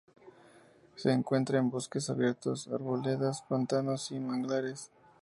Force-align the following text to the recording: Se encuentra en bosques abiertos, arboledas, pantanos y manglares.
Se 0.95 1.11
encuentra 1.11 1.59
en 1.59 1.69
bosques 1.69 2.09
abiertos, 2.09 2.67
arboledas, 2.69 3.43
pantanos 3.43 4.09
y 4.09 4.19
manglares. 4.19 4.89